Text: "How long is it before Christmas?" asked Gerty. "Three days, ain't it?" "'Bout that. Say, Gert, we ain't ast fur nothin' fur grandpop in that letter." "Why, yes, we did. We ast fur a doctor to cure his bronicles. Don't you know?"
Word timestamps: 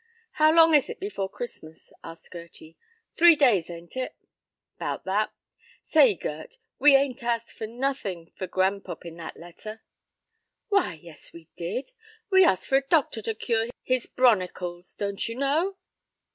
"How 0.31 0.51
long 0.51 0.73
is 0.73 0.89
it 0.89 0.99
before 0.99 1.29
Christmas?" 1.29 1.93
asked 2.03 2.31
Gerty. 2.31 2.75
"Three 3.15 3.35
days, 3.35 3.69
ain't 3.69 3.95
it?" 3.95 4.15
"'Bout 4.79 5.03
that. 5.05 5.31
Say, 5.89 6.15
Gert, 6.15 6.57
we 6.79 6.95
ain't 6.95 7.21
ast 7.23 7.53
fur 7.53 7.67
nothin' 7.67 8.31
fur 8.35 8.47
grandpop 8.47 9.05
in 9.05 9.17
that 9.17 9.37
letter." 9.37 9.83
"Why, 10.69 10.95
yes, 10.95 11.33
we 11.33 11.49
did. 11.55 11.91
We 12.31 12.43
ast 12.43 12.65
fur 12.67 12.77
a 12.77 12.87
doctor 12.89 13.21
to 13.21 13.35
cure 13.35 13.67
his 13.83 14.07
bronicles. 14.07 14.95
Don't 14.95 15.29
you 15.29 15.35
know?" 15.35 15.77